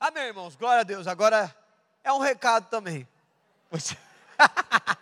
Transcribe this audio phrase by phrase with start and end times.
[0.00, 1.08] Amém, irmãos, glória a Deus.
[1.08, 1.52] Agora
[2.04, 3.04] é um recado também.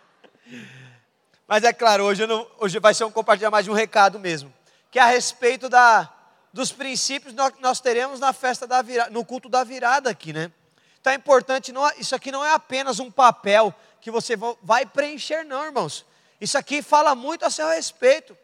[1.47, 4.51] Mas é claro, hoje, não, hoje vai ser um compartilhar mais de um recado mesmo,
[4.89, 6.11] que é a respeito da,
[6.51, 10.51] dos princípios que nós teremos na festa da virada, no culto da virada aqui, né?
[10.99, 13.71] Então é importante, não, isso aqui não é apenas um papel
[14.01, 14.33] que você
[14.63, 16.07] vai preencher, não, irmãos.
[16.41, 18.35] Isso aqui fala muito a seu respeito.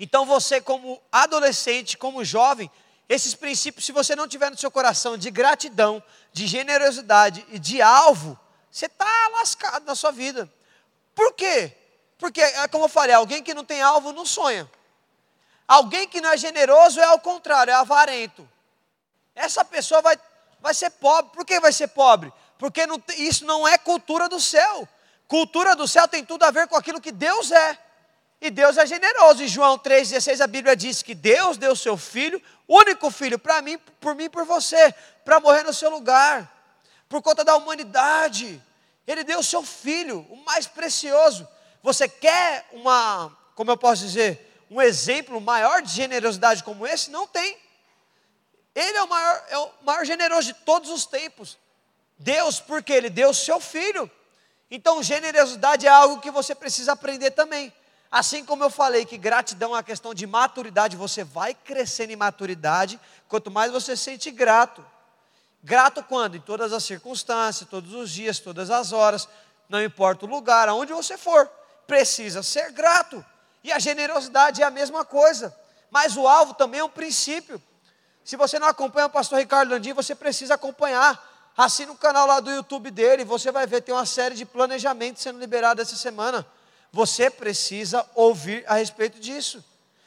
[0.00, 2.70] Então você, como adolescente, como jovem,
[3.08, 7.80] esses princípios, se você não tiver no seu coração de gratidão, de generosidade e de
[7.80, 8.38] alvo,
[8.70, 10.50] você está lascado na sua vida.
[11.14, 11.72] Por quê?
[12.18, 14.70] Porque, é como eu falei, alguém que não tem alvo não sonha.
[15.68, 18.48] Alguém que não é generoso é ao contrário, é avarento.
[19.34, 20.18] Essa pessoa vai,
[20.60, 21.32] vai ser pobre.
[21.32, 22.32] Por que vai ser pobre?
[22.58, 24.88] Porque não, isso não é cultura do céu.
[25.28, 27.78] Cultura do céu tem tudo a ver com aquilo que Deus é.
[28.40, 29.42] E Deus é generoso.
[29.42, 33.78] Em João 3,16 a Bíblia diz que Deus deu seu filho, único filho, para mim,
[34.00, 34.94] por mim por você,
[35.24, 36.52] para morrer no seu lugar,
[37.08, 38.62] por conta da humanidade.
[39.06, 41.46] Ele deu o seu filho, o mais precioso.
[41.82, 47.10] Você quer uma, como eu posso dizer, um exemplo maior de generosidade como esse?
[47.10, 47.56] Não tem.
[48.74, 51.56] Ele é o maior, é o maior generoso de todos os tempos.
[52.18, 54.10] Deus, porque Ele deu o seu filho.
[54.70, 57.72] Então, generosidade é algo que você precisa aprender também.
[58.16, 62.16] Assim como eu falei que gratidão é uma questão de maturidade, você vai crescendo em
[62.16, 64.82] maturidade, quanto mais você se sente grato.
[65.62, 66.34] Grato quando?
[66.34, 69.28] Em todas as circunstâncias, todos os dias, todas as horas,
[69.68, 71.46] não importa o lugar, aonde você for,
[71.86, 73.22] precisa ser grato.
[73.62, 75.54] E a generosidade é a mesma coisa,
[75.90, 77.62] mas o alvo também é um princípio.
[78.24, 81.52] Se você não acompanha o pastor Ricardo Landim, você precisa acompanhar.
[81.54, 85.22] Assina o canal lá do YouTube dele, você vai ver, tem uma série de planejamentos
[85.22, 86.46] sendo liberado essa semana.
[86.96, 89.62] Você precisa ouvir a respeito disso.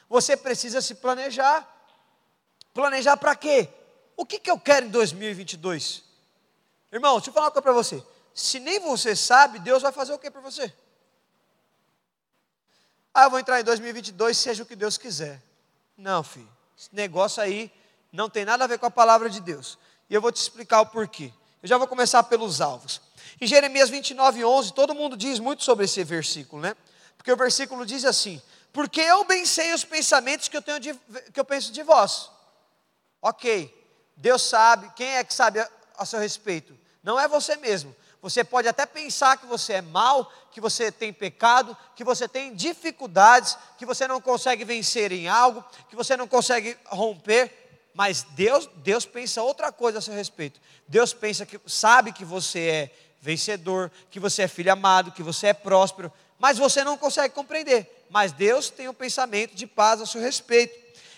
[0.10, 1.64] Você precisa se planejar.
[2.74, 3.70] Planejar para quê?
[4.18, 6.04] O que, que eu quero em 2022?
[6.92, 8.04] Irmão, deixa eu falar uma coisa para você.
[8.34, 10.74] Se nem você sabe, Deus vai fazer o que para você?
[13.14, 15.40] Ah, eu vou entrar em 2022, seja o que Deus quiser.
[15.96, 16.50] Não, filho.
[16.76, 17.72] Esse negócio aí
[18.12, 19.78] não tem nada a ver com a palavra de Deus.
[20.10, 21.32] E eu vou te explicar o porquê.
[21.62, 23.00] Eu já vou começar pelos alvos.
[23.42, 26.76] Em Jeremias 29, 11, todo mundo diz muito sobre esse versículo, né?
[27.18, 28.42] Porque o versículo diz assim:
[28.74, 30.94] Porque eu bem sei os pensamentos que eu, tenho de,
[31.34, 32.30] que eu penso de vós.
[33.22, 33.74] Ok,
[34.16, 36.78] Deus sabe, quem é que sabe a, a seu respeito?
[37.02, 37.96] Não é você mesmo.
[38.22, 42.54] Você pode até pensar que você é mal, que você tem pecado, que você tem
[42.54, 48.70] dificuldades, que você não consegue vencer em algo, que você não consegue romper, mas Deus,
[48.76, 50.60] Deus pensa outra coisa a seu respeito.
[50.86, 52.92] Deus pensa que sabe que você é
[53.22, 58.06] vencedor, que você é filho amado, que você é próspero, mas você não consegue compreender.
[58.10, 60.74] Mas Deus tem um pensamento de paz a seu respeito.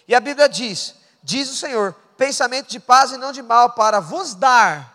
[0.08, 4.00] E a Bíblia diz: diz o Senhor, pensamento de paz e não de mal, para
[4.00, 4.92] vos dar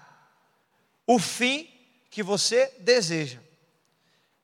[1.07, 1.71] o fim
[2.11, 3.39] que você deseja.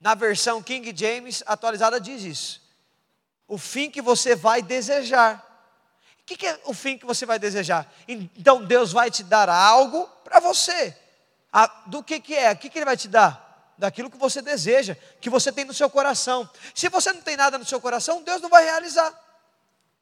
[0.01, 2.62] Na versão King James atualizada diz isso.
[3.49, 5.49] O fim que você vai desejar.
[6.21, 7.93] O que é o fim que você vai desejar?
[8.09, 10.97] Então Deus vai te dar algo para você.
[11.87, 12.53] Do que, que é?
[12.53, 13.75] O que, que Ele vai te dar?
[13.77, 16.49] Daquilo que você deseja, que você tem no seu coração.
[16.75, 19.13] Se você não tem nada no seu coração, Deus não vai realizar.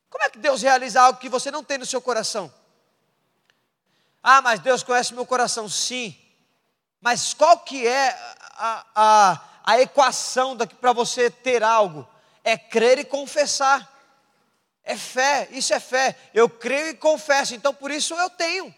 [0.08, 2.52] Como é que Deus realiza algo que você não tem no seu coração?
[4.22, 6.16] Ah, mas Deus conhece meu coração, sim.
[7.00, 8.10] Mas qual que é
[8.52, 12.06] a, a, a equação para você ter algo?
[12.44, 13.88] É crer e confessar.
[14.84, 16.16] É fé, isso é fé.
[16.34, 18.74] Eu creio e confesso, então por isso eu tenho.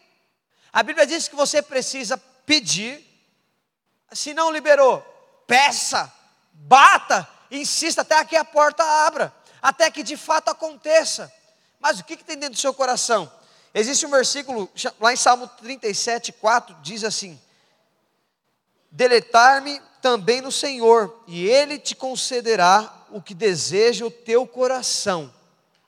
[0.72, 2.16] A Bíblia diz que você precisa
[2.47, 3.08] pedir.
[4.12, 5.00] Se não liberou,
[5.47, 6.12] peça,
[6.53, 11.32] bata, insista até que a porta abra, até que de fato aconteça.
[11.80, 13.30] Mas o que, que tem dentro do seu coração?
[13.75, 14.70] Existe um versículo
[15.00, 17.41] lá em Salmo 37, 4, diz assim:
[18.91, 25.32] Deletar-me também no Senhor, e Ele te concederá o que deseja o teu coração.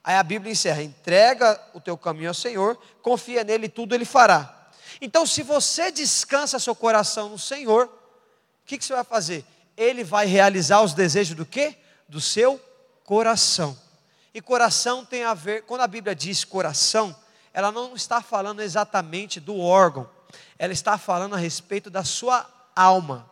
[0.03, 4.05] Aí a Bíblia encerra: entrega o teu caminho ao Senhor, confia nele e tudo Ele
[4.05, 4.64] fará.
[5.01, 9.45] Então, se você descansa seu coração no Senhor, o que, que você vai fazer?
[9.77, 11.77] Ele vai realizar os desejos do quê?
[12.09, 12.61] Do seu
[13.05, 13.77] coração.
[14.33, 17.15] E coração tem a ver, quando a Bíblia diz coração,
[17.53, 20.11] ela não está falando exatamente do órgão,
[20.59, 22.45] ela está falando a respeito da sua
[22.75, 23.31] alma.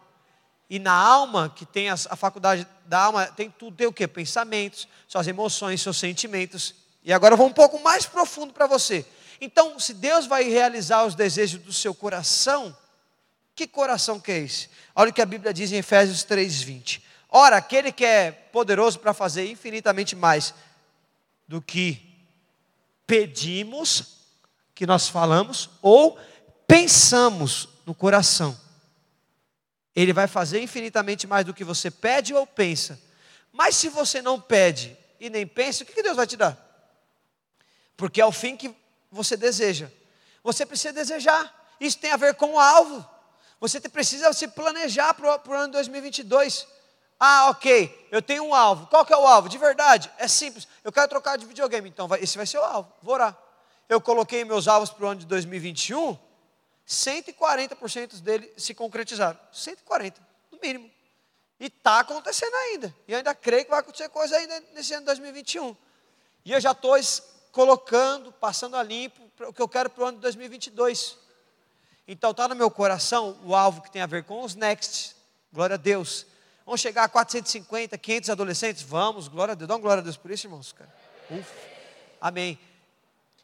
[0.70, 4.06] E na alma, que tem a, a faculdade da alma, tem tudo, tem o que?
[4.06, 6.74] Pensamentos, suas emoções, seus sentimentos.
[7.02, 9.04] E agora eu vou um pouco mais profundo para você.
[9.44, 12.76] Então, se Deus vai realizar os desejos do seu coração,
[13.56, 14.68] que coração que é esse?
[14.94, 17.02] Olha o que a Bíblia diz em Efésios 3:20.
[17.28, 20.54] Ora, aquele que é poderoso para fazer infinitamente mais
[21.48, 22.00] do que
[23.04, 24.18] pedimos,
[24.76, 26.16] que nós falamos, ou
[26.64, 28.56] pensamos no coração,
[29.92, 32.96] Ele vai fazer infinitamente mais do que você pede ou pensa.
[33.52, 36.56] Mas se você não pede e nem pensa, o que Deus vai te dar?
[37.96, 38.81] Porque é o fim que
[39.12, 39.90] você deseja.
[40.42, 41.54] Você precisa desejar.
[41.78, 43.06] Isso tem a ver com o alvo.
[43.60, 46.66] Você precisa se planejar para o ano 2022.
[47.20, 48.88] Ah, ok, eu tenho um alvo.
[48.88, 49.48] Qual que é o alvo?
[49.48, 50.66] De verdade, é simples.
[50.82, 52.92] Eu quero trocar de videogame, então vai, esse vai ser o alvo.
[53.00, 53.38] Vou orar.
[53.88, 56.18] Eu coloquei meus alvos para o ano de 2021,
[56.88, 59.38] 140% dele se concretizaram.
[59.52, 60.20] 140,
[60.50, 60.90] no mínimo.
[61.60, 62.92] E está acontecendo ainda.
[63.06, 65.76] E eu ainda creio que vai acontecer coisa ainda nesse ano de 2021.
[66.44, 66.96] E eu já estou
[67.52, 71.18] colocando, passando a limpo, o que eu quero para o ano de 2022.
[72.08, 75.14] Então está no meu coração o alvo que tem a ver com os next.
[75.52, 76.26] Glória a Deus.
[76.64, 78.82] Vamos chegar a 450, 500 adolescentes?
[78.82, 79.68] Vamos, glória a Deus.
[79.68, 80.72] Dá uma glória a Deus por isso, irmãos.
[80.72, 80.92] Cara.
[81.30, 81.54] Ufa.
[82.20, 82.58] Amém.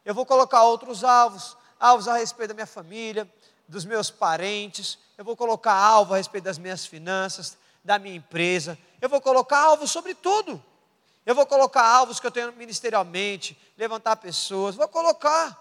[0.03, 3.29] Eu vou colocar outros alvos, alvos a respeito da minha família,
[3.67, 4.97] dos meus parentes.
[5.17, 8.77] Eu vou colocar alvo a respeito das minhas finanças, da minha empresa.
[8.99, 10.63] Eu vou colocar alvos sobre tudo.
[11.25, 14.75] Eu vou colocar alvos que eu tenho ministerialmente, levantar pessoas.
[14.75, 15.57] Vou colocar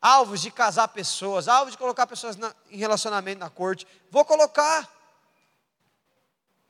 [0.00, 3.86] alvos de casar pessoas, alvos de colocar pessoas na, em relacionamento na corte.
[4.10, 4.88] Vou colocar.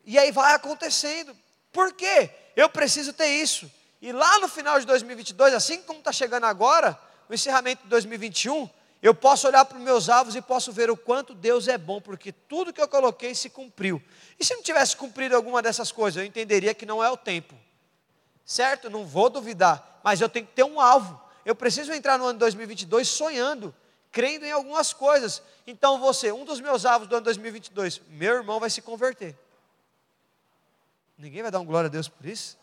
[0.05, 1.37] E aí vai acontecendo.
[1.73, 2.31] Por quê?
[2.57, 3.71] Eu preciso ter isso.
[4.01, 6.99] E lá no final de 2022, assim como está chegando agora,
[7.29, 10.97] o encerramento de 2021, eu posso olhar para os meus alvos e posso ver o
[10.97, 14.03] quanto Deus é bom, porque tudo que eu coloquei se cumpriu.
[14.39, 17.55] E se não tivesse cumprido alguma dessas coisas, eu entenderia que não é o tempo.
[18.45, 18.91] Certo?
[18.91, 21.21] Não vou duvidar, mas eu tenho que ter um alvo.
[21.45, 23.75] Eu preciso entrar no ano 2022 sonhando,
[24.11, 25.43] crendo em algumas coisas.
[25.67, 29.37] Então você, um dos meus alvos do ano 2022, meu irmão vai se converter.
[31.17, 32.59] Ninguém vai dar um glória a Deus por isso?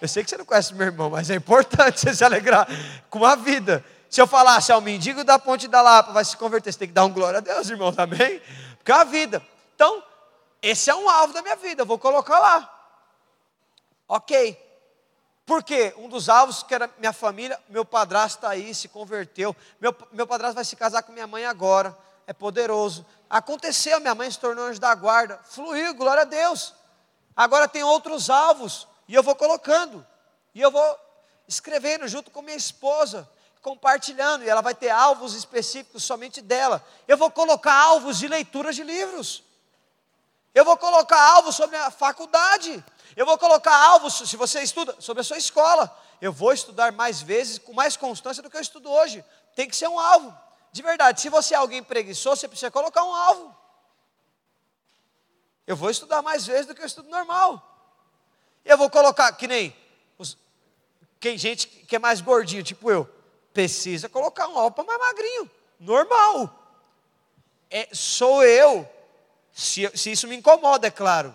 [0.00, 2.68] Eu sei que você não conhece meu irmão, mas é importante você se alegrar
[3.08, 3.82] com a vida.
[4.14, 6.94] Se eu falasse ao mendigo da ponte da Lapa vai se converter, você tem que
[6.94, 8.40] dar um glória a Deus, irmão, também.
[8.76, 9.44] Porque é a vida.
[9.74, 10.04] Então,
[10.62, 12.92] esse é um alvo da minha vida, eu vou colocar lá.
[14.06, 14.56] Ok.
[15.44, 15.92] Por quê?
[15.98, 19.56] Um dos alvos que era minha família, meu padrasto está aí, se converteu.
[19.80, 21.98] Meu, meu padrasto vai se casar com minha mãe agora.
[22.24, 23.04] É poderoso.
[23.28, 25.40] Aconteceu, minha mãe se tornou anjo da guarda.
[25.42, 26.72] Fluiu, glória a Deus.
[27.34, 30.06] Agora tem outros alvos, e eu vou colocando,
[30.54, 30.98] e eu vou
[31.48, 33.28] escrevendo junto com minha esposa,
[33.64, 36.86] compartilhando, e ela vai ter alvos específicos somente dela.
[37.08, 39.42] Eu vou colocar alvos de leituras de livros,
[40.54, 42.84] eu vou colocar alvos sobre a faculdade,
[43.16, 45.90] eu vou colocar alvos, se você estuda, sobre a sua escola.
[46.20, 49.24] Eu vou estudar mais vezes, com mais constância do que eu estudo hoje.
[49.56, 50.36] Tem que ser um alvo.
[50.70, 53.56] De verdade, se você é alguém preguiçoso, você precisa colocar um alvo.
[55.66, 57.62] Eu vou estudar mais vezes do que eu estudo normal.
[58.64, 59.74] Eu vou colocar, que nem
[60.18, 60.36] os,
[61.18, 63.08] quem gente que é mais gordinho, tipo eu,
[63.54, 66.52] precisa colocar um alvo mais magrinho, normal.
[67.70, 68.86] É, sou eu,
[69.52, 71.34] se, se, isso me incomoda, é claro.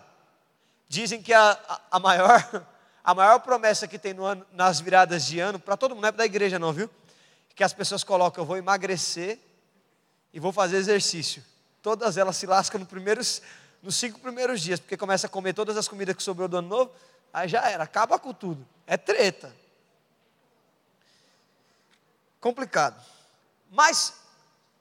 [0.88, 2.66] Dizem que a, a, a maior,
[3.04, 6.12] a maior promessa que tem ano, nas viradas de ano, para todo mundo, não é
[6.12, 6.90] da igreja não, viu?
[7.56, 9.40] Que as pessoas colocam, eu vou emagrecer
[10.34, 11.44] e vou fazer exercício.
[11.82, 13.42] Todas elas se lascam no primeiros
[13.82, 16.68] nos cinco primeiros dias, porque começa a comer todas as comidas que sobrou do ano
[16.68, 16.92] novo,
[17.34, 18.66] aí já era, acaba com tudo.
[18.86, 19.56] É treta.
[22.40, 23.00] Complicado.
[23.70, 24.14] Mas,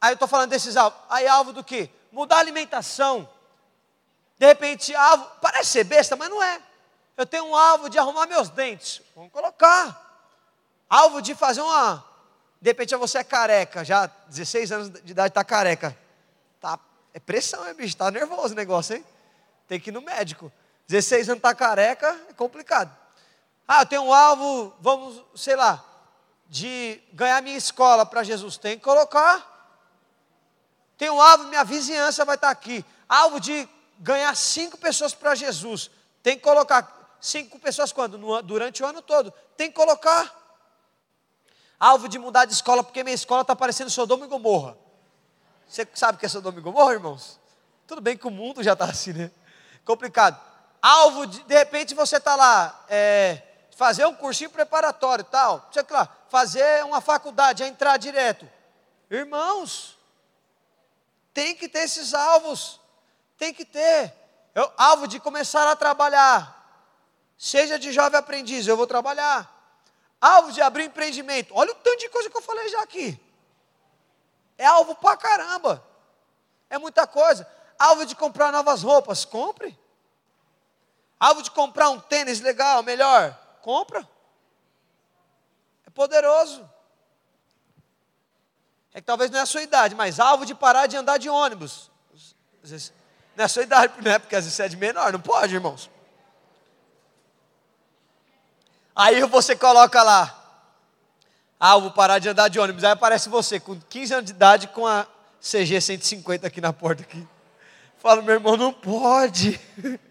[0.00, 0.99] aí eu estou falando desses alvos.
[1.09, 1.90] Aí alvo do que?
[2.12, 3.28] Mudar a alimentação.
[4.38, 6.62] De repente, alvo, parece ser besta, mas não é.
[7.16, 9.02] Eu tenho um alvo de arrumar meus dentes.
[9.14, 10.06] Vamos colocar.
[10.88, 12.04] Alvo de fazer uma.
[12.61, 15.97] De repente você é careca, já 16 anos de idade está careca.
[16.61, 16.78] Tá
[17.12, 19.04] é pressão, é bicho, tá nervoso o negócio, hein?
[19.66, 20.52] Tem que ir no médico.
[20.87, 22.97] 16 anos tá careca, é complicado.
[23.66, 25.85] Ah, eu tenho um alvo, vamos, sei lá,
[26.49, 28.57] de ganhar minha escola para Jesus.
[28.57, 29.57] Tem que colocar.
[30.97, 32.85] Tem um alvo, minha vizinhança vai estar tá aqui.
[33.09, 35.90] Alvo de ganhar cinco pessoas para Jesus.
[36.23, 37.17] Tem que colocar.
[37.21, 38.17] Cinco pessoas quando?
[38.17, 39.33] No, durante o ano todo.
[39.57, 40.35] Tem que colocar.
[41.78, 44.76] Alvo de mudar de escola, porque minha escola está parecendo Sodoma e Gomorra.
[45.69, 47.38] Você sabe o que é Sodoma e Gomorra, irmãos?
[47.87, 49.31] Tudo bem que o mundo já está assim, né?
[49.85, 50.40] Complicado.
[50.81, 53.43] Alvo, de, de repente você está lá, é,
[53.78, 58.50] fazer um cursinho preparatório tal, sei lá, fazer uma faculdade, entrar direto.
[59.08, 59.97] Irmãos,
[61.32, 62.80] tem que ter esses alvos,
[63.37, 64.12] tem que ter.
[64.52, 66.92] Eu, alvo de começar a trabalhar,
[67.38, 69.49] seja de jovem aprendiz, eu vou trabalhar.
[70.20, 73.16] Alvo de abrir empreendimento, olha o tanto de coisa que eu falei já aqui.
[74.58, 75.85] É alvo pra caramba.
[76.68, 77.49] É muita coisa.
[77.78, 79.78] Alvo de comprar novas roupas, compre.
[81.20, 84.08] Alvo de comprar um tênis legal, melhor, compra.
[85.86, 86.68] É poderoso.
[88.92, 91.28] É que talvez não é a sua idade, mas alvo de parar de andar de
[91.28, 91.90] ônibus.
[92.62, 92.92] Vezes,
[93.36, 94.18] não é a sua idade, né?
[94.18, 95.90] Porque às vezes você é de menor, não pode, irmãos.
[98.94, 100.34] Aí você coloca lá,
[101.60, 102.82] alvo parar de andar de ônibus.
[102.82, 105.06] Aí aparece você com 15 anos de idade com a
[105.40, 107.26] CG 150 aqui na porta aqui.
[107.98, 109.60] Fala, meu irmão, não pode.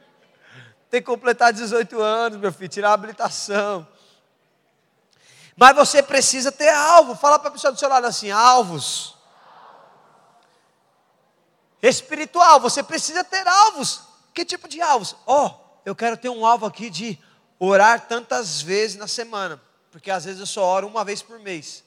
[0.90, 3.88] Tem que completar 18 anos, meu filho, tirar a habilitação.
[5.56, 7.16] Mas você precisa ter alvo.
[7.16, 9.16] Fala para a pessoa do seu lado assim: alvos.
[11.82, 14.02] Espiritual, você precisa ter alvos.
[14.34, 15.16] Que tipo de alvos?
[15.26, 17.20] Ó, oh, eu quero ter um alvo aqui de
[17.60, 19.62] orar tantas vezes na semana.
[19.92, 21.84] Porque às vezes eu só oro uma vez por mês.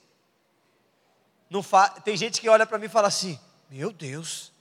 [1.49, 1.89] Não fa...
[1.89, 3.39] Tem gente que olha para mim e fala assim:
[3.71, 4.53] Meu Deus,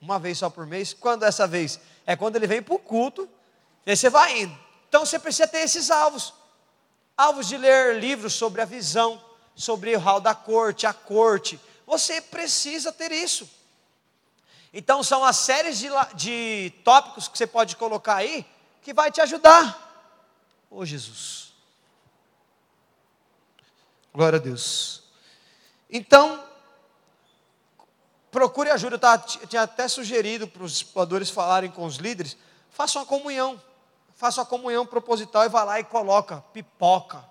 [0.00, 0.94] uma vez só por mês?
[0.94, 1.78] Quando é essa vez?
[2.06, 3.28] É quando ele vem para o culto,
[3.86, 4.58] e aí você vai indo.
[4.88, 6.32] Então você precisa ter esses alvos
[7.18, 9.20] alvos de ler livros sobre a visão,
[9.56, 11.60] sobre o hall da corte, a corte.
[11.84, 13.50] Você precisa ter isso.
[14.72, 18.46] Então, são as séries de, de tópicos que você pode colocar aí
[18.82, 19.84] que vai te ajudar.
[20.70, 21.52] Ô oh, Jesus.
[24.14, 25.02] Glória a Deus.
[25.90, 26.44] Então,
[28.30, 28.94] procure ajuda.
[28.94, 32.36] Eu, tava, eu tinha até sugerido para os exploradores falarem com os líderes.
[32.70, 33.60] Faça uma comunhão
[34.18, 37.24] faça a comunhão proposital e vá lá e coloca pipoca,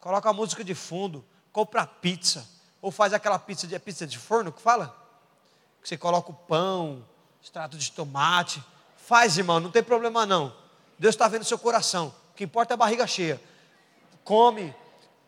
[0.00, 2.44] coloca música de fundo, compra pizza,
[2.82, 4.94] ou faz aquela pizza de é pizza de forno que fala?
[5.80, 7.06] Que você coloca o pão,
[7.40, 8.62] extrato de tomate.
[8.96, 10.52] Faz, irmão, não tem problema não.
[10.98, 12.12] Deus está vendo seu coração.
[12.32, 13.40] O que importa é a barriga cheia.
[14.24, 14.74] Come,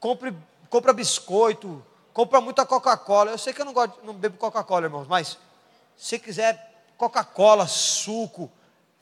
[0.00, 0.37] compre,
[0.68, 1.80] compra biscoito,
[2.12, 3.30] compra muita Coca-Cola.
[3.30, 5.38] Eu sei que eu não gosto, não bebo Coca-Cola, irmãos, mas
[5.96, 8.50] se quiser Coca-Cola, suco,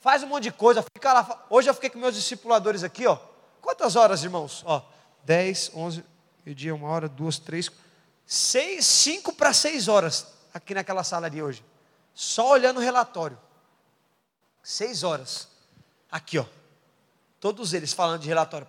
[0.05, 1.47] faz um monte de coisa, fica lá.
[1.49, 3.17] Hoje eu fiquei com meus discipuladores aqui, ó.
[3.59, 4.61] Quantas horas, irmãos?
[4.63, 4.79] Ó,
[5.23, 6.05] 10, 11,
[6.45, 7.71] meio-dia, uma hora, duas, três,
[8.23, 11.65] seis, cinco para seis horas aqui naquela sala de hoje.
[12.13, 13.35] Só olhando o relatório.
[14.61, 15.47] Seis horas.
[16.11, 16.45] Aqui, ó.
[17.39, 18.67] Todos eles falando de relatório.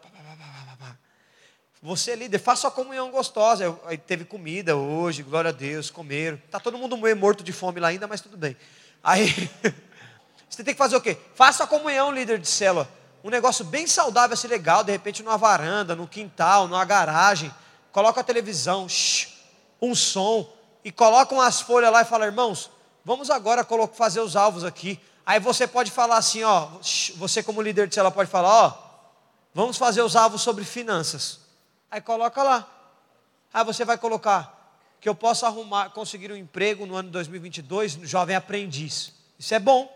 [1.82, 3.78] Você, líder, faça a comunhão gostosa.
[3.84, 6.38] Aí teve comida hoje, glória a Deus, comeram.
[6.38, 8.56] Está todo mundo meio morto de fome lá ainda, mas tudo bem.
[9.04, 9.28] Aí
[10.56, 11.18] Você tem que fazer o quê?
[11.34, 12.88] Faça a comunhão, líder de célula.
[13.22, 17.54] Um negócio bem saudável, assim, legal, de repente numa varanda, no quintal, numa garagem.
[17.92, 18.86] Coloca a televisão,
[19.82, 20.50] um som,
[20.82, 22.70] e coloca umas folhas lá e fala, irmãos,
[23.04, 24.98] vamos agora fazer os alvos aqui.
[25.26, 26.68] Aí você pode falar assim, ó,
[27.16, 28.78] você como líder de célula pode falar, ó,
[29.52, 31.40] vamos fazer os alvos sobre finanças.
[31.90, 32.66] Aí coloca lá.
[33.52, 34.72] Aí você vai colocar
[35.02, 39.12] que eu possa arrumar, conseguir um emprego no ano 2022, jovem aprendiz.
[39.38, 39.94] Isso é bom.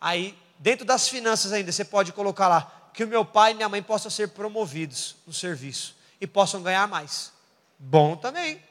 [0.00, 3.68] Aí, dentro das finanças ainda, você pode colocar lá que o meu pai e minha
[3.68, 7.32] mãe possam ser promovidos no serviço e possam ganhar mais.
[7.78, 8.62] Bom também.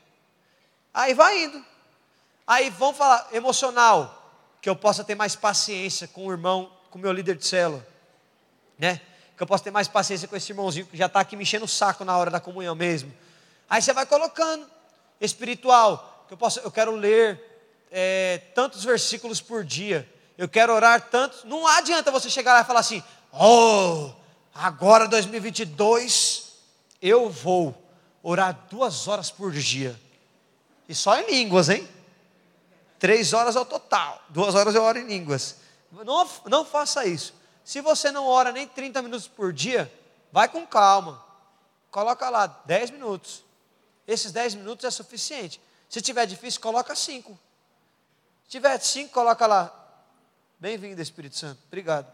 [0.93, 1.63] Aí vai indo.
[2.46, 7.01] Aí vamos falar emocional, que eu possa ter mais paciência com o irmão, com o
[7.01, 7.86] meu líder de célula,
[8.77, 9.01] né?
[9.36, 11.65] Que eu possa ter mais paciência com esse irmãozinho que já está aqui me enchendo
[11.65, 13.13] o saco na hora da comunhão mesmo.
[13.69, 14.65] Aí você vai colocando
[15.19, 17.39] espiritual, que eu posso, eu quero ler
[17.91, 20.07] é, tantos versículos por dia
[20.38, 21.48] eu quero orar tanto.
[21.48, 24.12] Não adianta você chegar lá e falar assim: oh,
[24.53, 26.53] agora 2022
[27.01, 27.75] eu vou
[28.22, 30.00] orar duas horas por dia.
[30.88, 31.88] E só em línguas, hein?
[33.00, 34.22] Três horas ao total.
[34.29, 35.58] Duas horas eu oro em línguas.
[35.91, 37.34] Não, não faça isso.
[37.63, 39.91] Se você não ora nem 30 minutos por dia,
[40.32, 41.24] vai com calma.
[41.91, 43.44] Coloca lá 10 minutos.
[44.08, 45.60] Esses 10 minutos é suficiente.
[45.89, 47.38] Se tiver difícil, coloca 5.
[48.44, 49.76] Se tiver 5, coloca lá
[50.60, 51.60] Bem-vindo, Espírito Santo.
[51.68, 52.12] Obrigado.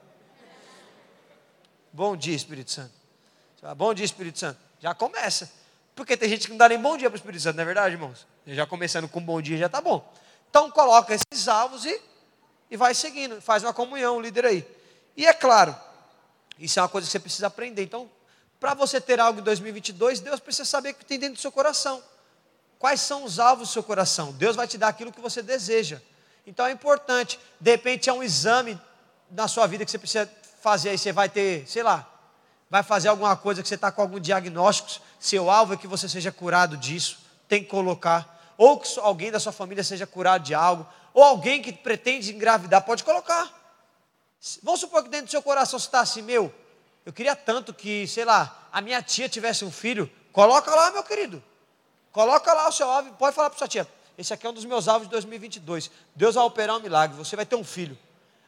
[1.93, 2.91] Bom dia, Espírito Santo.
[3.77, 4.59] Bom dia, Espírito Santo.
[4.81, 5.49] Já começa.
[5.95, 7.65] Porque tem gente que não dá nem bom dia para o Espírito Santo, não é
[7.65, 8.27] verdade, irmãos?
[8.45, 10.05] Já começando com bom dia já está bom.
[10.49, 12.01] Então coloca esses alvos e,
[12.69, 13.41] e vai seguindo.
[13.41, 14.67] Faz uma comunhão, líder aí.
[15.15, 15.73] E é claro,
[16.59, 17.83] isso é uma coisa que você precisa aprender.
[17.83, 18.11] Então,
[18.59, 21.51] para você ter algo em 2022, Deus precisa saber o que tem dentro do seu
[21.51, 22.03] coração.
[22.77, 24.33] Quais são os alvos do seu coração?
[24.33, 26.01] Deus vai te dar aquilo que você deseja.
[26.45, 28.79] Então é importante, de repente é um exame
[29.31, 30.29] na sua vida que você precisa
[30.61, 32.07] fazer, aí você vai ter, sei lá,
[32.69, 36.09] vai fazer alguma coisa que você está com algum diagnóstico, seu alvo é que você
[36.09, 40.53] seja curado disso, tem que colocar, ou que alguém da sua família seja curado de
[40.53, 43.51] algo, ou alguém que pretende engravidar, pode colocar.
[44.61, 46.53] Vamos supor que dentro do seu coração você está assim, meu,
[47.05, 51.03] eu queria tanto que, sei lá, a minha tia tivesse um filho, coloca lá, meu
[51.03, 51.43] querido,
[52.11, 54.65] coloca lá o seu alvo, pode falar para sua tia, esse aqui é um dos
[54.65, 55.89] meus alvos de 2022.
[56.15, 57.97] Deus vai operar um milagre, você vai ter um filho.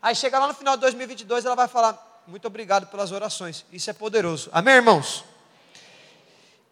[0.01, 3.65] Aí chega lá no final de 2022, ela vai falar: Muito obrigado pelas orações.
[3.71, 4.49] Isso é poderoso.
[4.51, 5.23] Amém, irmãos?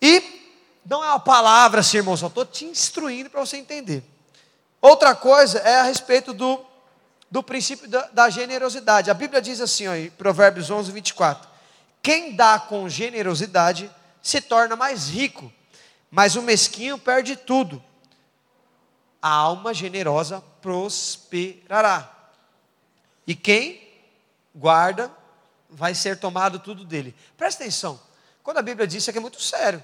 [0.02, 0.44] E
[0.86, 4.04] não é uma palavra assim, irmão, só estou te instruindo para você entender.
[4.82, 6.60] Outra coisa é a respeito do,
[7.32, 9.10] do princípio da, da generosidade.
[9.10, 11.50] A Bíblia diz assim, ó, em Provérbios 11, 24:
[12.02, 13.90] Quem dá com generosidade
[14.22, 15.52] se torna mais rico,
[16.12, 17.82] mas o mesquinho perde tudo.
[19.24, 22.12] A alma generosa prosperará.
[23.26, 23.82] E quem
[24.54, 25.10] guarda
[25.70, 27.16] vai ser tomado tudo dele.
[27.38, 27.98] Presta atenção.
[28.44, 29.82] Quando a Bíblia diz isso aqui é muito sério.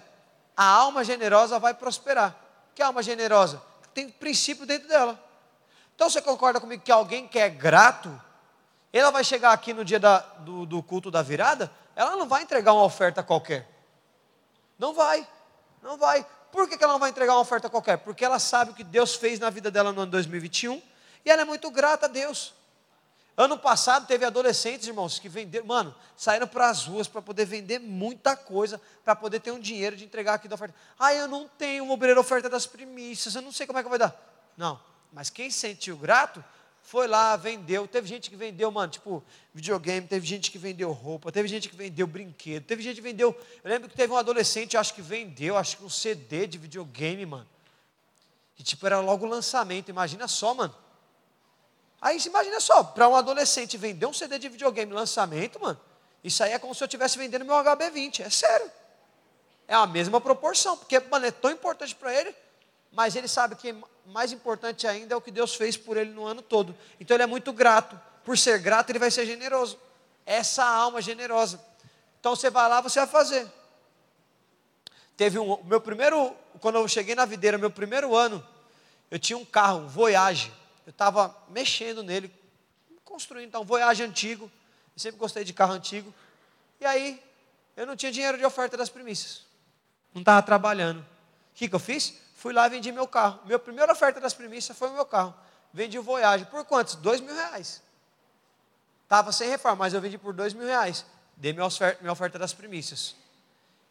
[0.57, 2.35] A alma generosa vai prosperar.
[2.75, 3.61] Que alma generosa?
[3.93, 5.17] Tem princípio dentro dela.
[5.95, 8.21] Então você concorda comigo que alguém que é grato,
[8.91, 12.43] ela vai chegar aqui no dia da, do, do culto da virada, ela não vai
[12.43, 13.65] entregar uma oferta qualquer.
[14.77, 15.25] Não vai.
[15.81, 16.25] Não vai.
[16.51, 17.97] Por que, ela não vai entregar uma oferta qualquer?
[17.97, 20.81] Porque ela sabe o que Deus fez na vida dela no ano 2021
[21.25, 22.53] e ela é muito grata a Deus.
[23.37, 27.79] Ano passado teve adolescentes, irmãos, que venderam, mano, saíram para as ruas para poder vender
[27.79, 30.75] muita coisa, para poder ter um dinheiro de entregar aqui da oferta.
[30.99, 33.87] Ah, eu não tenho uma obreira oferta das primícias, eu não sei como é que
[33.87, 34.13] vai dar.
[34.57, 34.77] Não,
[35.13, 36.43] mas quem sentiu grato,
[36.89, 37.87] foi lá, vendeu.
[37.87, 41.75] Teve gente que vendeu, mano, tipo, videogame, teve gente que vendeu roupa, teve gente que
[41.75, 43.29] vendeu brinquedo, teve gente que vendeu.
[43.63, 47.27] Eu lembro que teve um adolescente, acho que vendeu, acho que um CD de videogame,
[47.27, 47.47] mano.
[48.57, 50.75] E tipo, era logo o lançamento, imagina só, mano.
[52.01, 55.79] Aí imagina só, para um adolescente vender um CD de videogame lançamento, mano,
[56.23, 58.71] isso aí é como se eu estivesse vendendo meu HB20, é sério.
[59.67, 62.35] É a mesma proporção, porque, mano, é tão importante para ele,
[62.91, 66.25] mas ele sabe que mais importante ainda é o que Deus fez por ele no
[66.25, 66.75] ano todo.
[66.99, 67.99] Então ele é muito grato.
[68.23, 69.79] Por ser grato, ele vai ser generoso.
[70.25, 71.59] Essa alma generosa.
[72.19, 73.47] Então você vai lá, você vai fazer.
[75.15, 78.45] Teve um, meu primeiro, quando eu cheguei na videira, meu primeiro ano,
[79.11, 80.51] eu tinha um carro, um Voyage
[80.89, 82.33] eu estava mexendo nele,
[83.05, 84.45] construindo então, um Voyage antigo,
[84.95, 86.11] eu sempre gostei de carro antigo,
[86.81, 87.21] e aí
[87.77, 89.45] eu não tinha dinheiro de oferta das primícias,
[90.11, 91.01] não estava trabalhando.
[91.01, 91.05] O
[91.53, 92.15] que, que eu fiz?
[92.39, 93.41] Fui lá e vendi meu carro.
[93.43, 95.35] Minha primeira oferta das primícias foi o meu carro.
[95.73, 96.45] Vendi o Voyage.
[96.45, 96.95] Por quantos?
[96.95, 97.81] Dois mil reais.
[99.03, 101.05] Estava sem reforma, mas eu vendi por dois mil reais.
[101.35, 103.13] Dei minha oferta, minha oferta das primícias.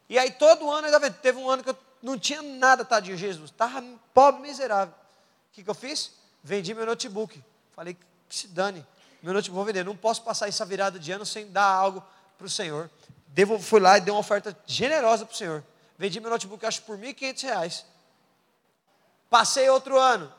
[0.09, 3.51] E aí todo ano, ainda teve um ano que eu não tinha nada, tadinho, Jesus.
[3.51, 3.83] Estava
[4.15, 4.95] pobre, miserável.
[4.95, 6.13] O que, que eu fiz?
[6.43, 7.43] Vendi meu notebook.
[7.75, 7.95] Falei,
[8.27, 8.83] que se dane.
[9.21, 9.85] Meu notebook vou vender.
[9.85, 12.03] Não posso passar essa virada de ano sem dar algo
[12.35, 12.89] para o Senhor.
[13.27, 15.63] Devo, fui lá e dei uma oferta generosa para o Senhor.
[15.99, 17.83] Vendi meu notebook, acho, por R$ 1.500.
[19.29, 20.31] Passei outro ano.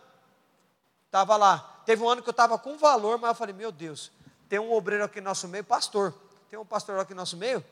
[1.06, 1.82] Estava lá.
[1.84, 4.10] Teve um ano que eu estava com valor, mas eu falei, meu Deus,
[4.48, 6.14] tem um obreiro aqui no nosso meio, pastor.
[6.48, 7.64] Tem um pastor aqui no nosso meio,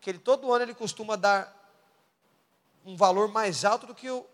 [0.00, 1.54] que ele todo ano ele costuma dar
[2.84, 4.24] um valor mais alto do que o,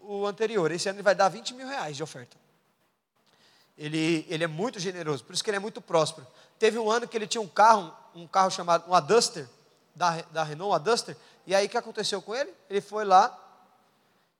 [0.00, 0.70] o anterior.
[0.70, 2.36] Esse ano ele vai dar 20 mil reais de oferta.
[3.76, 6.26] Ele, ele é muito generoso, por isso que ele é muito próspero.
[6.58, 9.48] Teve um ano que ele tinha um carro, um carro chamado, um Duster,
[9.94, 12.52] da, da Renault, a Duster, e aí o que aconteceu com ele?
[12.68, 13.36] Ele foi lá,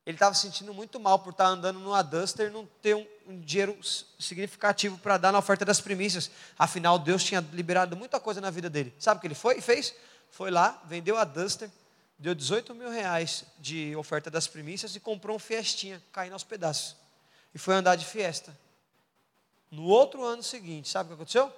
[0.08, 3.06] ele estava se sentindo muito mal por estar andando no Duster e não ter um,
[3.26, 3.78] um dinheiro
[4.18, 6.30] significativo para dar na oferta das primícias.
[6.58, 8.90] Afinal, Deus tinha liberado muita coisa na vida dele.
[8.98, 9.94] Sabe o que ele foi e fez?
[10.30, 11.70] Foi lá, vendeu a Duster,
[12.18, 16.96] deu 18 mil reais de oferta das primícias e comprou um Fiestinha, caindo aos pedaços.
[17.54, 18.56] E foi andar de Fiesta.
[19.70, 21.52] No outro ano seguinte, sabe o que aconteceu?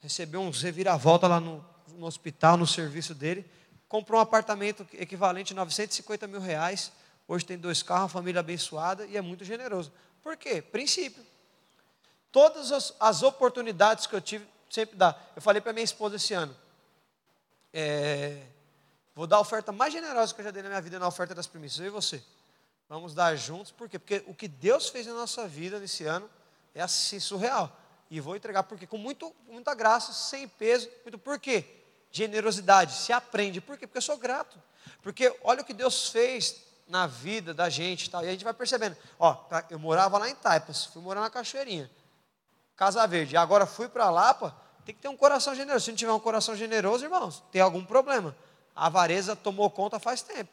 [0.00, 1.64] Recebeu uns reviravolta lá no,
[1.94, 3.50] no hospital, no serviço dele.
[3.88, 6.92] Comprou um apartamento equivalente a 950 mil reais.
[7.26, 9.92] Hoje tem dois carros, família abençoada e é muito generoso.
[10.22, 10.60] Por quê?
[10.60, 11.24] Princípio.
[12.30, 15.18] Todas as, as oportunidades que eu tive, sempre dá.
[15.36, 16.56] Eu falei para minha esposa esse ano.
[17.72, 18.42] É,
[19.14, 21.34] vou dar a oferta mais generosa que eu já dei na minha vida na oferta
[21.34, 21.80] das primícias.
[21.80, 22.22] Eu e você.
[22.88, 23.98] Vamos dar juntos, por quê?
[23.98, 26.28] Porque o que Deus fez na nossa vida nesse ano
[26.74, 27.74] é assim, surreal.
[28.10, 30.90] E vou entregar porque com muito, muita graça, sem peso.
[31.02, 31.64] Muito, por quê?
[32.10, 33.60] Generosidade, se aprende.
[33.60, 33.86] Por quê?
[33.86, 34.60] Porque eu sou grato.
[35.02, 38.10] Porque olha o que Deus fez na vida da gente.
[38.10, 38.94] Tal, e a gente vai percebendo.
[39.18, 41.90] Ó, tá, eu morava lá em Taipas, fui morar na Cachoeirinha.
[42.76, 43.34] Casa Verde.
[43.34, 45.86] Agora fui para Lapa, tem que ter um coração generoso.
[45.86, 48.36] Se não tiver um coração generoso, irmãos, tem algum problema.
[48.76, 50.50] A avareza tomou conta faz tempo.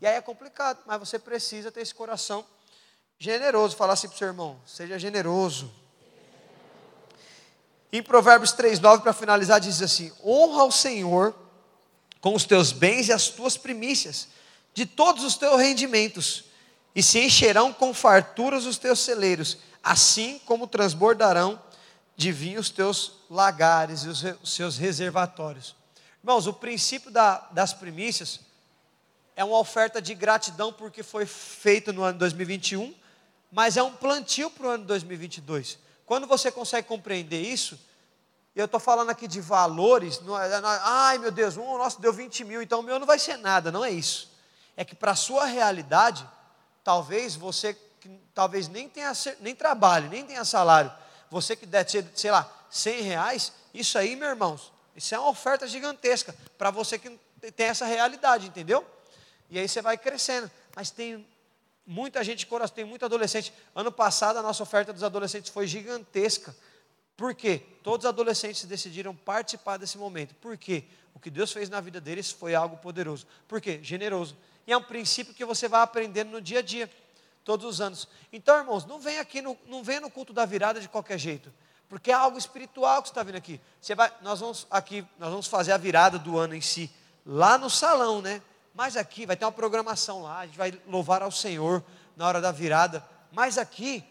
[0.00, 2.44] E aí é complicado, mas você precisa ter esse coração
[3.18, 3.76] generoso.
[3.76, 5.70] Falar assim para o seu irmão: seja generoso.
[7.92, 11.34] Em Provérbios 3,9, para finalizar, diz assim: honra ao Senhor
[12.20, 14.28] com os teus bens e as tuas primícias,
[14.76, 16.44] de todos os teus rendimentos,
[16.94, 21.60] e se encherão com farturas os teus celeiros, assim como transbordarão
[22.16, 25.74] de vinho os teus lagares e os, seus reservatórios.
[26.22, 28.38] Irmãos, o princípio da, das primícias
[29.34, 32.94] é uma oferta de gratidão porque foi feito no ano 2021
[33.50, 35.78] mas é um plantio para o ano 2022.
[36.04, 37.78] Quando você consegue compreender isso,
[38.54, 42.00] eu estou falando aqui de valores, não é, não é, ai meu Deus, o nosso
[42.00, 44.30] deu 20 mil, então o meu não vai ser nada, não é isso.
[44.76, 46.28] É que para a sua realidade,
[46.84, 47.76] talvez você
[48.34, 50.92] talvez nem tenha nem trabalhe, nem tenha salário,
[51.30, 55.28] você que deve ser, sei lá, 100 reais, isso aí, meus irmãos, isso é uma
[55.28, 57.18] oferta gigantesca para você que
[57.54, 58.86] tem essa realidade, entendeu?
[59.50, 60.50] E aí você vai crescendo.
[60.74, 61.26] Mas tem
[61.86, 63.52] muita gente, tem muito adolescente.
[63.74, 66.54] Ano passado a nossa oferta dos adolescentes foi gigantesca.
[67.16, 67.62] Por quê?
[67.82, 70.34] Todos os adolescentes decidiram participar desse momento.
[70.34, 70.84] Por quê?
[71.14, 73.26] O que Deus fez na vida deles foi algo poderoso.
[73.48, 73.80] Por quê?
[73.82, 74.36] Generoso.
[74.66, 76.90] E é um princípio que você vai aprendendo no dia a dia,
[77.44, 78.08] todos os anos.
[78.32, 81.52] Então, irmãos, não vem aqui, no, não vem no culto da virada de qualquer jeito.
[81.88, 83.60] Porque é algo espiritual que você está vindo aqui.
[83.80, 86.90] Você vai, nós vamos aqui, nós vamos fazer a virada do ano em si,
[87.24, 88.42] lá no salão, né?
[88.74, 91.82] Mas aqui vai ter uma programação lá, a gente vai louvar ao Senhor
[92.16, 93.06] na hora da virada.
[93.30, 94.04] Mas aqui,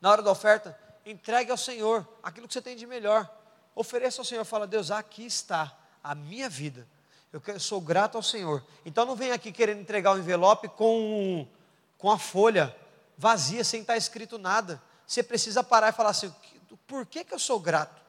[0.00, 3.28] na hora da oferta, entregue ao Senhor aquilo que você tem de melhor.
[3.74, 6.88] Ofereça ao Senhor, fala, Deus, aqui está a minha vida.
[7.34, 8.64] Eu sou grato ao Senhor.
[8.86, 11.44] Então não vem aqui querendo entregar o envelope com,
[11.98, 12.74] com a folha
[13.18, 14.80] vazia, sem estar escrito nada.
[15.04, 16.32] Você precisa parar e falar assim:
[16.86, 18.00] por que, que eu sou grato?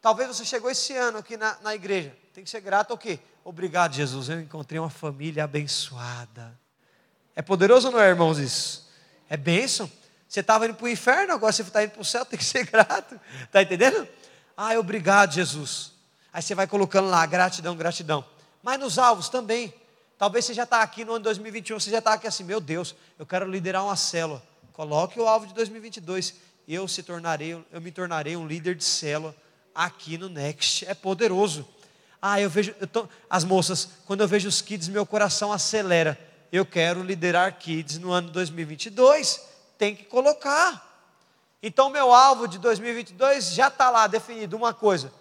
[0.00, 2.16] Talvez você chegou esse ano aqui na, na igreja.
[2.34, 3.20] Tem que ser grato ao quê?
[3.44, 4.28] Obrigado, Jesus.
[4.28, 6.58] Eu encontrei uma família abençoada.
[7.36, 8.90] É poderoso ou não é, irmãos, isso?
[9.28, 9.90] É bênção.
[10.28, 12.44] Você estava indo para o inferno, agora você está indo para o céu, tem que
[12.44, 13.18] ser grato.
[13.44, 14.08] Está entendendo?
[14.56, 15.97] Ah, obrigado, Jesus.
[16.32, 18.24] Aí você vai colocando lá, gratidão, gratidão.
[18.62, 19.72] Mas nos alvos também.
[20.18, 22.94] Talvez você já está aqui no ano 2021, você já está aqui assim, meu Deus,
[23.18, 24.42] eu quero liderar uma célula.
[24.72, 26.34] Coloque o alvo de 2022.
[26.66, 29.34] Eu se tornarei, eu me tornarei um líder de célula
[29.74, 30.84] aqui no Next.
[30.86, 31.66] É poderoso.
[32.20, 36.18] Ah, eu vejo, eu tô, as moças, quando eu vejo os kids, meu coração acelera.
[36.50, 39.40] Eu quero liderar kids no ano 2022.
[39.78, 40.84] Tem que colocar.
[41.62, 45.12] Então, meu alvo de 2022 já está lá definido uma coisa.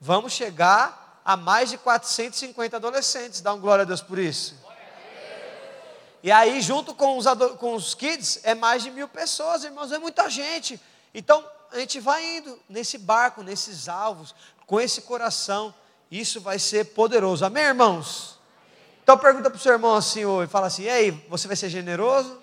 [0.00, 3.40] Vamos chegar a mais de 450 adolescentes.
[3.40, 4.56] Dá um glória a Deus por isso.
[6.22, 7.26] E aí, junto com os,
[7.58, 10.80] com os kids, é mais de mil pessoas, irmãos, é muita gente.
[11.14, 14.34] Então, a gente vai indo nesse barco, nesses alvos,
[14.66, 15.74] com esse coração
[16.10, 17.44] isso vai ser poderoso.
[17.44, 18.38] Amém, irmãos?
[19.02, 22.40] Então pergunta para o seu irmão assim, e fala assim: Ei, você vai ser generoso?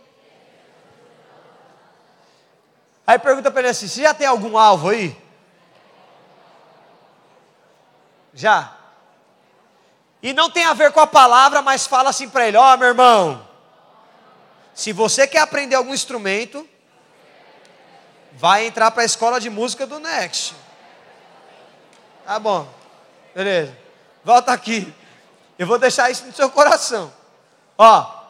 [3.06, 5.16] Aí pergunta para ele assim: Você já tem algum alvo aí?
[8.34, 8.76] Já.
[10.22, 12.78] E não tem a ver com a palavra, mas fala assim para ele: Ó, oh,
[12.78, 13.48] meu irmão,
[14.74, 16.68] se você quer aprender algum instrumento,
[18.32, 20.56] vai entrar para a escola de música do Next.
[22.26, 22.68] Tá bom.
[23.36, 23.78] Beleza.
[24.24, 24.94] Volta aqui.
[25.60, 27.14] Eu vou deixar isso no seu coração.
[27.78, 28.24] Ó.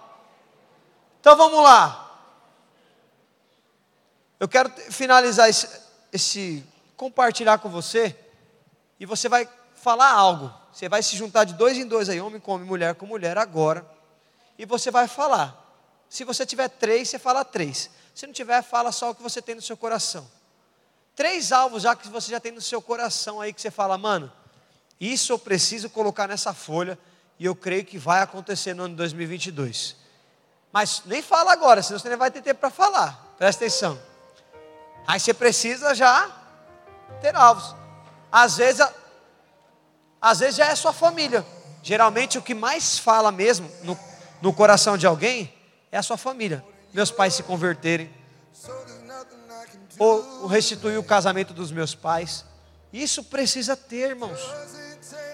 [1.19, 1.99] Então vamos lá.
[4.39, 5.69] Eu quero finalizar esse,
[6.11, 6.65] esse
[6.97, 8.17] compartilhar com você
[8.99, 9.47] e você vai
[9.83, 10.51] falar algo.
[10.71, 13.37] Você vai se juntar de dois em dois aí, homem com homem, mulher com mulher
[13.37, 13.85] agora.
[14.57, 15.59] E você vai falar.
[16.09, 17.89] Se você tiver três, você fala três.
[18.15, 20.27] Se não tiver, fala só o que você tem no seu coração.
[21.15, 24.31] Três alvos já que você já tem no seu coração aí que você fala, mano,
[24.99, 26.97] isso eu preciso colocar nessa folha
[27.37, 29.95] e eu creio que vai acontecer no ano 2022.
[30.71, 33.35] Mas nem fala agora, senão você nem vai ter tempo para falar.
[33.37, 33.99] Presta atenção.
[35.05, 36.31] Aí você precisa já
[37.21, 37.75] ter alvos.
[38.31, 38.87] Às vezes,
[40.23, 41.45] às vezes já é sua família.
[41.83, 43.99] Geralmente o que mais fala mesmo no,
[44.41, 45.53] no coração de alguém
[45.91, 46.63] é a sua família.
[46.93, 48.09] Meus pais se converterem.
[49.99, 52.45] Ou restituir o casamento dos meus pais.
[52.93, 54.39] Isso precisa ter, irmãos.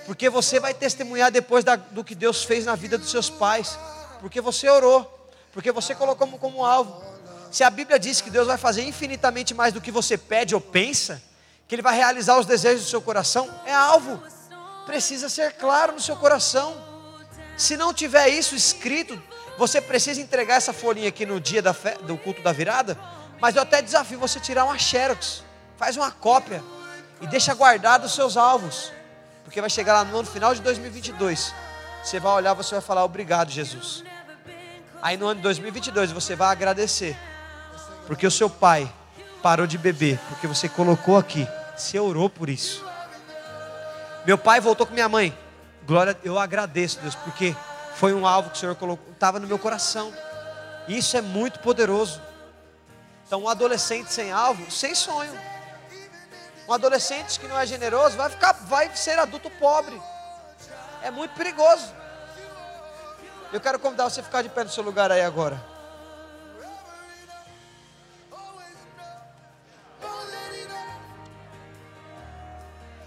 [0.08, 3.78] Porque você vai testemunhar depois da, do que Deus fez na vida dos seus pais.
[4.19, 5.30] Porque você orou.
[5.54, 6.99] Porque você colocou como, como alvo.
[7.52, 10.62] Se a Bíblia diz que Deus vai fazer infinitamente mais do que você pede ou
[10.62, 11.21] pensa,
[11.67, 14.19] que Ele vai realizar os desejos do seu coração, é alvo.
[14.89, 16.75] Precisa ser claro no seu coração.
[17.56, 19.21] Se não tiver isso escrito,
[19.56, 22.97] você precisa entregar essa folhinha aqui no dia fé, do culto da virada.
[23.39, 25.43] Mas eu até desafio você tirar uma xerox,
[25.78, 26.63] faz uma cópia
[27.21, 28.91] e deixa guardado os seus alvos.
[29.43, 31.54] Porque vai chegar lá no final de 2022.
[32.04, 34.04] Você vai olhar, você vai falar obrigado, Jesus.
[35.04, 37.15] Aí no ano de 2022 você vai agradecer.
[38.08, 38.91] Porque o seu pai
[39.43, 41.47] parou de beber, porque você colocou aqui.
[41.78, 42.88] Você orou por isso.
[44.30, 45.36] Meu pai voltou com minha mãe.
[45.88, 47.56] Glória, eu agradeço, Deus, porque
[47.96, 50.13] foi um alvo que o Senhor colocou, estava no meu coração.
[50.88, 52.22] Isso é muito poderoso.
[53.26, 55.34] Então, um adolescente sem alvo, sem sonho.
[56.68, 60.00] Um adolescente que não é generoso vai ficar, vai ser adulto pobre.
[61.02, 61.92] É muito perigoso.
[63.52, 65.60] Eu quero convidar você a ficar de pé no seu lugar aí agora.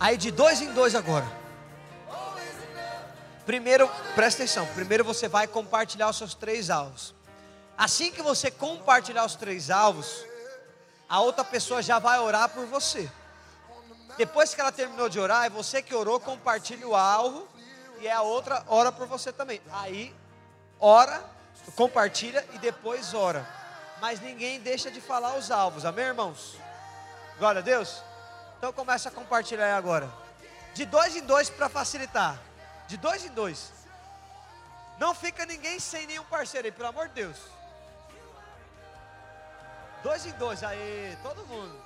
[0.03, 1.25] Aí de dois em dois agora.
[3.47, 4.67] Primeiro, presta atenção.
[4.75, 7.15] Primeiro você vai compartilhar os seus três alvos.
[7.79, 10.25] Assim que você compartilhar os três alvos,
[11.09, 13.09] a outra pessoa já vai orar por você.
[14.19, 17.47] Depois que ela terminou de orar, é você que orou, compartilha o alvo
[18.01, 19.63] e é a outra ora por você também.
[19.71, 20.13] Aí
[20.81, 21.23] ora,
[21.77, 23.49] compartilha e depois ora.
[24.01, 25.85] Mas ninguém deixa de falar os alvos.
[25.85, 26.57] Amém, irmãos?
[27.39, 28.03] Glória a Deus.
[28.63, 30.09] Então começa a compartilhar aí agora.
[30.73, 32.39] De dois em dois para facilitar.
[32.87, 33.73] De dois em dois.
[35.01, 37.39] Não fica ninguém sem nenhum parceiro aí, pelo amor de Deus.
[40.05, 41.77] Dois em dois, aí, todo mundo.